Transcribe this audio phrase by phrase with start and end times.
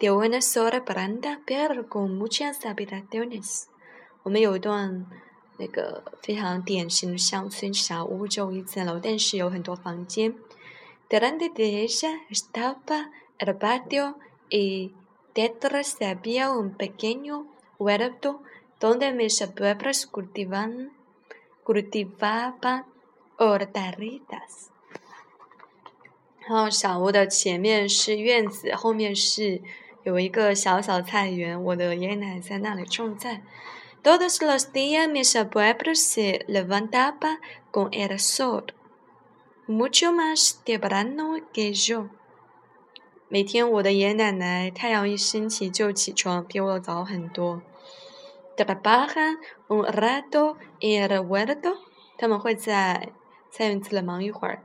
[0.00, 3.66] de una sola baranda, pero con muchas habitaciones.
[4.22, 5.06] 我们有一段
[5.58, 10.34] 那个非常典型的乡村小屋，只有一层楼，但是有很多房间。
[11.10, 14.16] Delante de ella estaba el patio
[14.48, 14.92] y
[15.34, 17.46] detrás había un pequeño
[17.78, 18.42] huerto
[18.78, 20.92] donde mis abuelos cultivaban,
[21.62, 22.84] cultivaban
[23.38, 24.70] hortalizas.
[26.48, 29.60] 然后小屋的前面是院子，后面是。
[29.62, 33.42] Ah, 有一个小小菜园，我的爷爷奶奶在那里种菜。
[34.02, 37.38] Todos los días me sobrepuse levantaba
[37.70, 38.64] con el sol
[39.68, 42.08] mucho más de brano que yo。
[43.28, 47.62] 每天，我的爷爷奶奶太阳一升起就起床，比我早很多。
[48.56, 49.36] De la baja
[49.68, 51.76] un rato en el verde，
[52.18, 53.10] 他们会在
[53.52, 54.60] 菜园子里忙一会儿。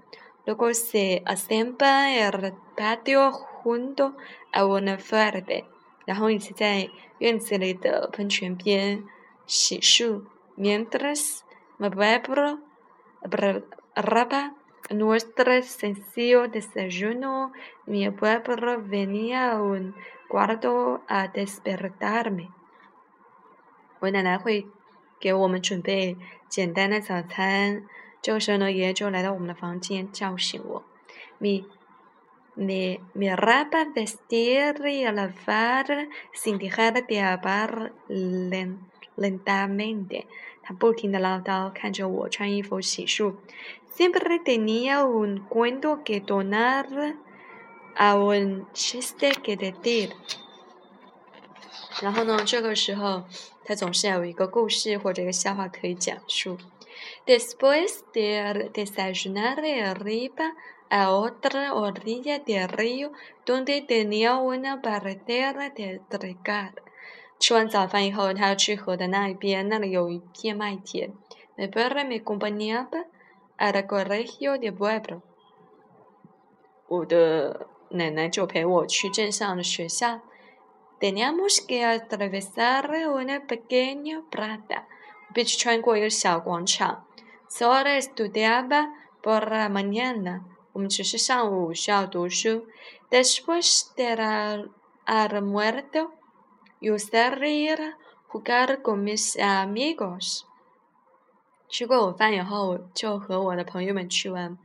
[0.47, 3.54] Luego se acempan el patio。
[3.71, 4.13] 很多
[4.51, 5.65] ，I wanna feel it。
[6.05, 9.03] 然后一起在院子里的喷泉边
[9.47, 10.23] 洗漱。
[10.57, 11.41] Miembros,
[11.79, 12.59] mi pueblo,
[13.23, 13.63] el
[14.03, 14.53] raba,
[14.89, 17.51] nuestro sencillo desayuno,
[17.85, 19.93] mi pueblo venía un
[20.29, 22.49] guardo a despertarme。
[23.99, 24.67] 我奶奶会
[25.19, 26.15] 给我们准备
[26.47, 27.83] 简单的早餐，
[28.21, 30.83] 这个时候呢，爷爷就来到我们的房间叫醒我。
[31.41, 31.65] Mi
[32.55, 37.93] me, me rapa, vestir y lavar sin dejar de hablar
[39.17, 40.27] lentamente.
[43.97, 47.15] Siempre tenía un cuento que donar
[47.95, 50.11] a un chiste que decir.
[57.25, 60.53] Después de desayunar arriba
[60.95, 63.11] a otra orilla del río
[63.45, 65.91] donde tenía una barrettera de
[66.21, 66.71] recar
[67.43, 70.05] chuan zai fan he tao chuhe de na bian nali you
[70.37, 71.05] yi mia tie
[71.57, 72.87] me berre mi compania
[73.57, 73.81] a la
[74.63, 75.17] de pueblo
[76.93, 77.59] o nena
[77.97, 80.21] nenai jue pei wo qu
[81.01, 82.85] Teníamos que atravesar
[83.19, 84.79] una pequeña prata
[85.33, 86.97] biz chuan gu yi xiao guang chang
[87.57, 88.05] sores
[89.23, 90.33] por la mañana
[90.75, 92.67] 我们只是上午需要读书。
[93.09, 94.65] Después de la
[95.05, 96.11] almuerdo,
[96.81, 97.97] yo salí a
[98.27, 100.43] jugar con mis amigos。
[101.69, 104.57] 吃过午饭以后，就和我的朋友们去玩。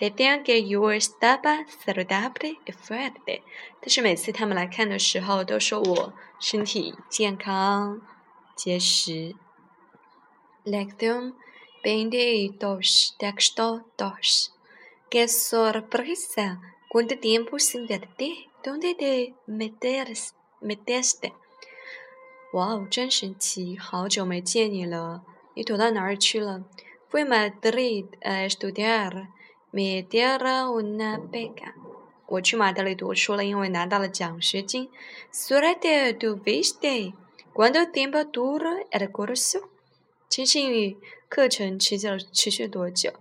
[0.00, 3.36] De día que yo estaba saludable y feliz de，
[3.80, 8.00] 但是每次他们来看的时候都说我身体健康、
[8.54, 9.34] 结实。
[10.62, 11.34] Like them,
[11.82, 14.52] benditos, de gustos, gustos.
[15.10, 16.60] Que sorpresa!
[16.88, 21.32] Cuánto tiempo sin verte, donde te metes, meteste.
[22.52, 23.76] Wow，真神奇！
[23.76, 25.24] 好久没见你了，
[25.54, 26.62] 你躲到哪儿去了
[27.08, 29.26] f u i m a Madrid a estudiar.
[29.70, 31.74] Mediterra una beca，
[32.24, 34.88] 我去马德里读书了，因为拿到了奖学金。
[35.30, 37.12] Suerte tuviste
[37.52, 38.58] cuando empezó tu
[38.90, 39.68] el curso。
[40.30, 40.96] 请问
[41.28, 43.12] 课程持续持续多久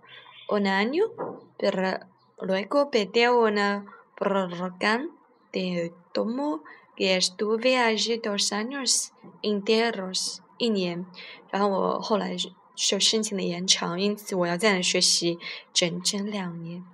[0.49, 1.09] ？Un año.
[1.57, 1.99] Pero
[2.39, 3.85] luego pedí una
[4.15, 5.05] prórroga
[5.51, 6.61] de tomo
[6.95, 9.09] que estuve allí dos años
[9.41, 10.39] enteros。
[10.57, 11.05] 一年，
[11.51, 12.35] 然后我后来
[12.79, 15.39] 受申请的延长，因此我要在那学习
[15.73, 16.85] 整整两年。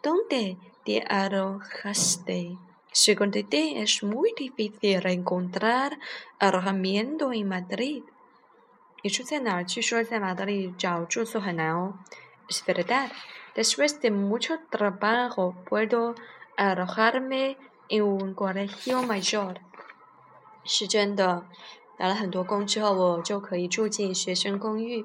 [0.00, 2.56] Donde d e a r i o haces?
[2.94, 5.98] Si con dices muy difícil encontrar
[6.38, 8.04] arrendando l en Madrid.
[9.02, 9.82] 你住在哪儿去？
[9.82, 11.98] 说在马德里找住宿很难哦。
[12.48, 13.10] Es verdad.
[13.56, 16.14] Después de mucho trabajo puedo
[16.56, 17.56] arrojarme
[17.88, 19.56] en un colegio mayor.
[20.62, 21.44] 是真的，
[21.98, 25.04] 打了很多工之后，我就可以住进学生公寓。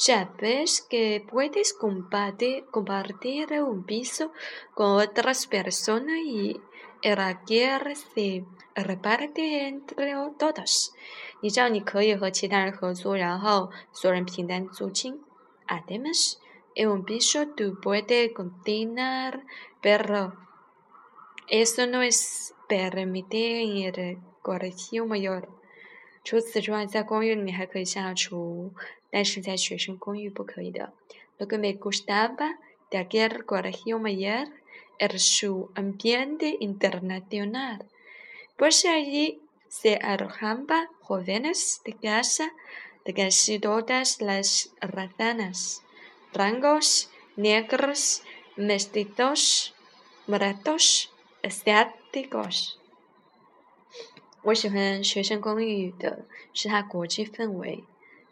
[0.00, 2.64] Sabes que puedes compartir
[3.62, 4.30] un piso
[4.72, 6.60] con otras personas y
[7.02, 8.44] el alquiler se
[8.76, 10.94] reparte entre todos.
[15.66, 16.40] Además,
[16.76, 19.44] en un piso tú puedes continuar,
[19.82, 20.36] pero
[21.48, 24.14] eso no es permitir en
[24.62, 25.57] el mayor.
[26.30, 26.42] Lo
[31.48, 32.48] que me gustaba
[32.90, 34.48] de aquel colegio mayor
[34.98, 37.86] era su ambiente internacional,
[38.58, 42.52] pues allí se arrojaban jóvenes de casa
[43.06, 45.82] de casi todas las razanas,
[46.34, 48.22] rangos, negros,
[48.56, 49.74] mestizos,
[50.26, 51.10] maratos,
[51.42, 52.77] asiáticos.
[54.44, 56.24] 我喜欢学生公寓的
[56.54, 57.82] 是它国际氛围，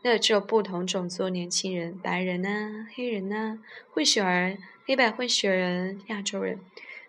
[0.03, 3.59] 那只有不同种族年轻人，白人啊，黑人啊，
[3.93, 4.57] 混血儿，
[4.87, 6.61] 黑白混血人，亚洲人。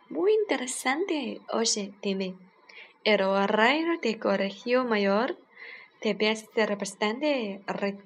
[0.09, 2.35] muy interesante, o sea, ¿tiene?
[3.03, 5.35] El aire de el r i o mayor,
[6.01, 7.99] d el best represente el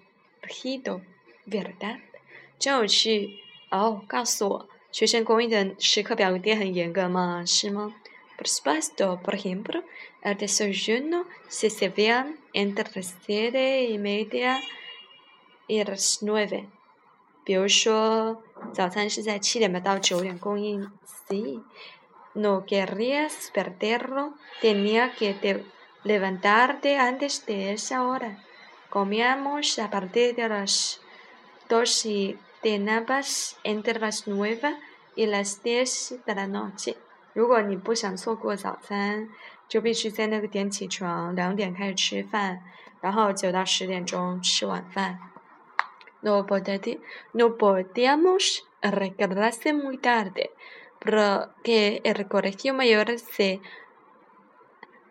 [0.52, 1.02] río,
[1.48, 2.00] ¿verdad?
[2.60, 3.40] 真有趣
[3.72, 7.44] 哦，告诉我，学生公寓的时刻表定很严格吗？
[7.46, 7.96] 是吗？
[8.44, 9.84] Por por ejemplo,
[10.28, 14.60] el desayuno se se ve entre las 7 y media
[15.68, 16.68] y las 9.
[22.42, 25.64] No querrías perderlo, tenía que
[26.04, 28.44] levantarte antes de esa hora.
[28.90, 31.00] Comíamos a partir de las
[31.70, 34.76] 12, y teníamos entre las 9
[35.16, 36.98] y las 10 de la noche.
[37.34, 39.30] 如果你不想错过早餐，
[39.70, 42.62] 就必须在那个点起床，两点开始吃饭，
[43.00, 45.18] 然后九到十点钟吃晚饭。
[46.24, 47.00] No podía, m
[47.34, 50.52] no podíamos regresar muy tarde,
[51.00, 53.60] porque el colegio mayor se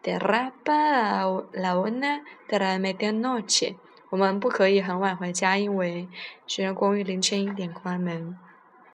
[0.05, 3.77] cerraba la una de la medianoche。
[4.11, 6.09] 我们不可以很晚回家，因为
[6.47, 8.37] 学校公寓凌晨一点关门。